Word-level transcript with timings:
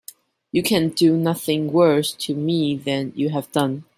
You 0.51 0.63
can 0.63 0.89
do 0.89 1.15
nothing 1.15 1.71
worse 1.71 2.11
to 2.13 2.33
me 2.33 2.75
than 2.75 3.13
you 3.15 3.29
have 3.29 3.51
done. 3.51 3.85